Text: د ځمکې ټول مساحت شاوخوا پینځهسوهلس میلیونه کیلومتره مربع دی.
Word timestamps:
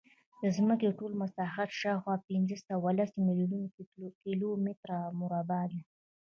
د 0.41 0.43
ځمکې 0.57 0.89
ټول 0.99 1.11
مساحت 1.21 1.69
شاوخوا 1.81 2.15
پینځهسوهلس 2.27 3.11
میلیونه 3.27 3.67
کیلومتره 4.23 4.97
مربع 5.21 5.63
دی. 5.71 5.81